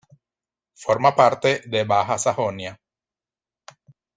[0.83, 2.75] Forma parte de Baja Sajonia.